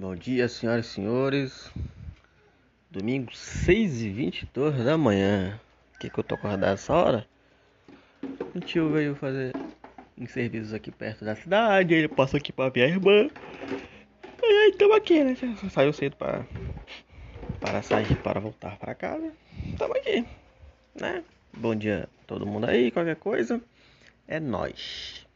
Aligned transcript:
Bom 0.00 0.14
dia, 0.14 0.46
senhoras 0.46 0.86
e 0.86 0.90
senhores. 0.90 1.72
Domingo 2.88 3.34
6 3.34 4.02
e 4.02 4.08
22 4.08 4.84
da 4.84 4.96
manhã. 4.96 5.58
O 5.92 5.98
que, 5.98 6.08
que 6.08 6.20
eu 6.20 6.22
tô 6.22 6.36
acordado 6.36 6.72
essa 6.72 6.94
hora? 6.94 7.26
O 8.54 8.60
tio 8.60 8.90
veio 8.90 9.16
fazer 9.16 9.52
uns 10.16 10.30
serviços 10.30 10.72
aqui 10.72 10.92
perto 10.92 11.24
da 11.24 11.34
cidade. 11.34 11.94
Ele 11.94 12.06
passou 12.06 12.38
aqui 12.38 12.52
pra 12.52 12.66
a 12.72 12.78
irmã. 12.78 13.28
E 14.40 14.46
aí, 14.46 14.72
tamo 14.78 14.94
aqui, 14.94 15.24
né? 15.24 15.36
Saiu 15.68 15.92
cedo 15.92 16.14
pra, 16.14 16.46
para 17.58 17.82
sair, 17.82 18.14
para 18.22 18.38
voltar 18.38 18.78
para 18.78 18.94
casa. 18.94 19.32
Tamo 19.76 19.94
aqui, 19.96 20.24
né? 20.94 21.24
Bom 21.56 21.74
dia 21.74 22.08
a 22.22 22.26
todo 22.28 22.46
mundo 22.46 22.66
aí. 22.66 22.92
Qualquer 22.92 23.16
coisa, 23.16 23.60
é 24.28 24.38
nós. 24.38 25.26